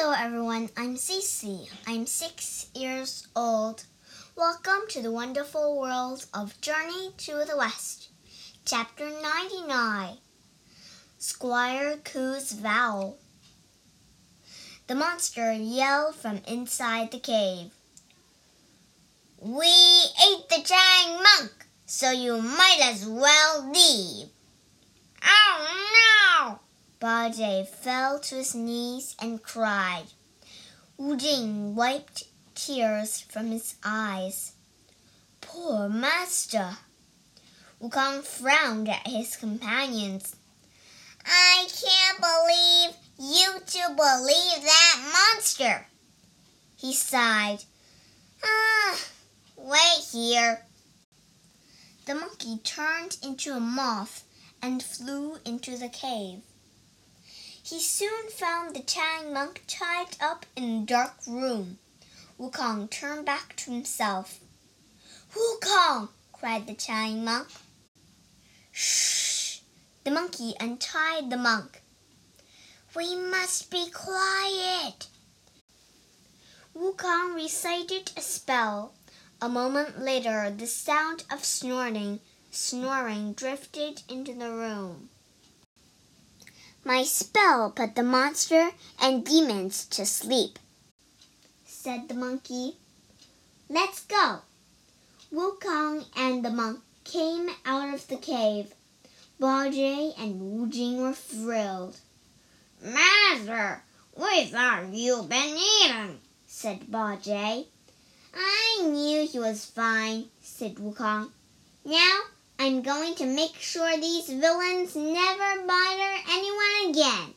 [0.00, 1.68] Hello everyone, I'm Cece.
[1.84, 3.82] I'm six years old.
[4.36, 8.08] Welcome to the wonderful world of Journey to the West.
[8.64, 10.18] Chapter 99
[11.18, 13.14] Squire Kou's Vow.
[14.86, 17.72] The monster yelled from inside the cave.
[19.40, 24.28] We ate the Tang monk, so you might as well leave.
[25.24, 26.60] Oh no!
[27.00, 30.06] Bajie fell to his knees and cried.
[30.96, 32.24] Wu Jing wiped
[32.56, 34.52] tears from his eyes.
[35.40, 36.76] Poor master!
[37.80, 40.34] Wukong frowned at his companions.
[41.24, 45.86] I can't believe you two believe that monster,
[46.76, 47.62] he sighed.
[48.42, 48.98] Ah,
[49.56, 50.64] wait here.
[52.06, 54.24] The monkey turned into a moth
[54.60, 56.42] and flew into the cave.
[57.70, 61.78] He soon found the Tang monk tied up in a dark room.
[62.40, 64.40] Wukong turned back to himself.
[65.34, 66.08] Wukong!
[66.32, 67.48] cried the Tang monk.
[68.72, 69.58] Shh!
[70.04, 71.82] The monkey untied the monk.
[72.96, 75.08] We must be quiet.
[76.74, 78.94] Wukong recited a spell.
[79.42, 85.10] A moment later, the sound of snorting, snoring drifted into the room.
[86.84, 90.58] My spell put the monster and demons to sleep,
[91.66, 92.76] said the monkey.
[93.68, 94.40] Let's go.
[95.32, 98.72] Wukong and the monk came out of the cave.
[99.40, 101.96] Bajie and Wu Jing were thrilled.
[102.80, 103.82] Master,
[104.16, 107.66] we thought you'd been eaten, said Bajie.
[108.34, 111.30] I knew he was fine, said Wukong.
[111.84, 112.20] Now
[112.60, 117.34] I'm going to make sure these villains never bother anyone again.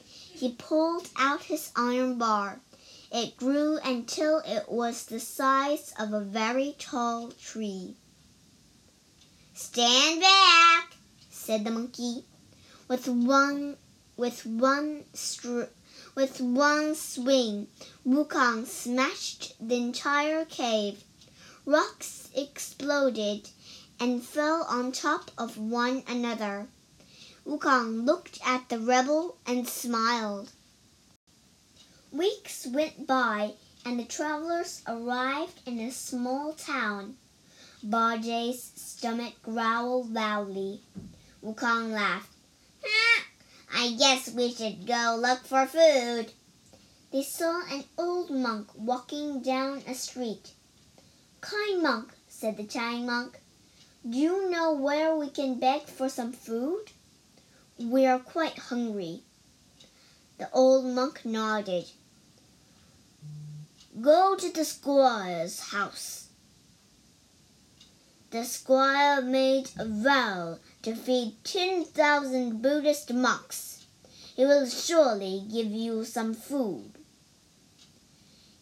[0.00, 2.60] He pulled out his iron bar.
[3.12, 7.96] It grew until it was the size of a very tall tree.
[9.54, 10.96] Stand back,
[11.30, 12.24] said the monkey.
[12.88, 13.76] With one
[14.16, 15.70] with one str-
[16.14, 17.68] with one swing,
[18.06, 21.04] Wukong smashed the entire cave.
[21.66, 23.50] Rocks exploded
[23.98, 26.66] and fell on top of one another.
[27.46, 30.50] Wukong looked at the rebel and smiled.
[32.12, 37.16] Weeks went by and the travelers arrived in a small town.
[37.84, 40.80] Bajie's stomach growled loudly.
[41.44, 42.32] Wukong laughed.
[43.72, 46.32] I guess we should go look for food.
[47.12, 50.52] They saw an old monk walking down a street.
[51.40, 53.40] Kind monk, said the Tang monk,
[54.08, 56.84] do you know where we can beg for some food?
[57.76, 59.22] We are quite hungry.
[60.38, 61.86] The old monk nodded.
[64.00, 66.28] Go to the squire's house.
[68.30, 73.86] The squire made a vow to feed 10,000 Buddhist monks.
[74.36, 76.92] He will surely give you some food.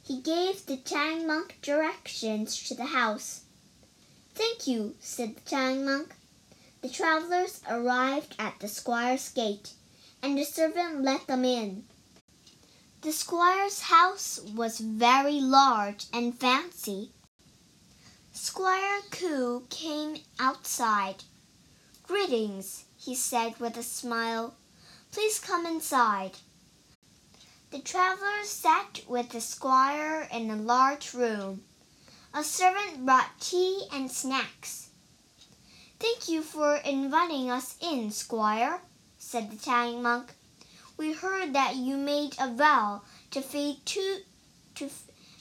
[0.02, 3.43] He gave the Tang monk directions to the house.
[4.34, 6.14] Thank you, said the Tang monk.
[6.82, 9.74] The travelers arrived at the squire's gate,
[10.22, 11.84] and the servant let them in.
[13.02, 17.10] The squire's house was very large and fancy.
[18.32, 21.24] Squire Kou came outside.
[22.02, 24.54] Greetings, he said with a smile.
[25.12, 26.32] Please come inside.
[27.70, 31.62] The travelers sat with the squire in a large room.
[32.36, 34.88] A servant brought tea and snacks.
[36.00, 38.80] Thank you for inviting us in, squire,
[39.18, 40.34] said the Tang monk.
[40.96, 44.18] We heard that you made a vow to feed two
[44.74, 44.90] to,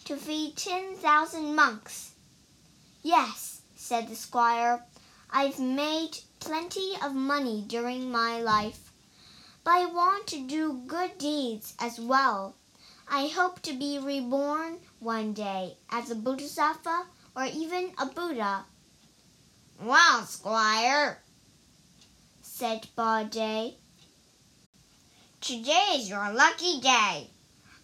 [0.06, 2.12] to feed ten thousand monks.
[3.02, 4.84] Yes, said the squire.
[5.32, 8.92] I've made plenty of money during my life,
[9.64, 12.54] but I want to do good deeds as well.
[13.08, 17.06] I hope to be reborn one day as a Bodhisattva
[17.36, 18.66] or even a Buddha.
[19.82, 21.20] Well, Squire,
[22.42, 23.76] said Bajie,
[25.42, 27.30] today is your lucky day.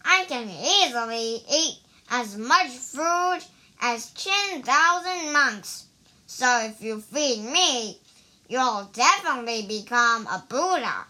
[0.06, 1.80] I can easily eat
[2.10, 3.40] as much food
[3.82, 5.86] as 10,000 monks.
[6.26, 8.00] So if you feed me,
[8.48, 11.06] you'll definitely become a Buddha.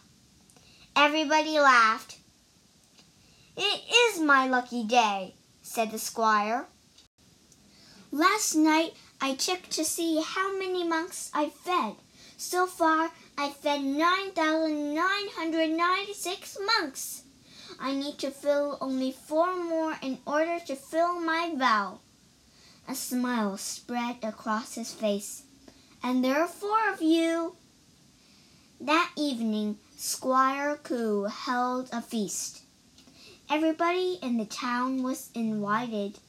[0.96, 2.19] Everybody laughed.
[3.62, 6.68] It is my lucky day, said the squire.
[8.10, 11.96] Last night I checked to see how many monks I fed.
[12.38, 17.24] So far, I fed 9,996 monks.
[17.78, 22.00] I need to fill only four more in order to fill my vow.
[22.88, 25.44] A smile spread across his face.
[26.02, 27.58] And there are four of you.
[28.80, 32.62] That evening, Squire Kou held a feast.
[33.52, 36.20] Everybody in the town was invited.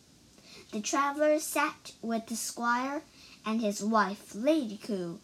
[0.73, 3.03] The travelers sat with the squire
[3.45, 5.19] and his wife, Lady Kou.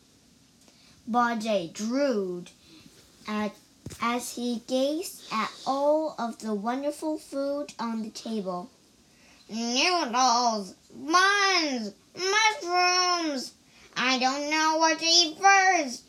[1.10, 2.50] Bajie drooled
[3.26, 3.52] at,
[3.98, 8.69] as he gazed at all of the wonderful food on the table.
[9.49, 13.54] Noodles, buns, mushrooms.
[13.96, 16.02] I don't know what to eat first.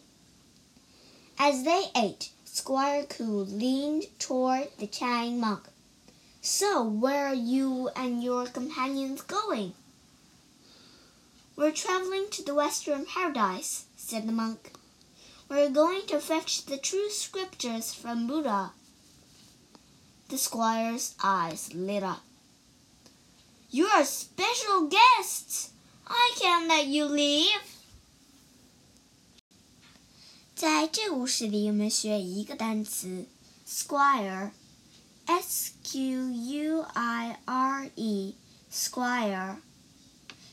[1.40, 5.70] As they ate, Squire Kou leaned toward the chatting monk.
[6.47, 9.75] So, where are you and your companions going?
[11.55, 14.73] We're traveling to the Western Paradise, said the monk.
[15.49, 18.73] We're going to fetch the true scriptures from Buddha.
[20.29, 22.23] The squire's eyes lit up.
[23.71, 25.71] You are special guests.
[26.09, 27.61] I can't let you leave.
[30.55, 33.27] 在这故事里，我们学一个单词
[35.27, 39.57] ，squire，s q u i r e，squire，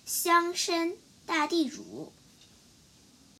[0.06, 0.96] 乡绅、
[1.26, 2.12] 大地主。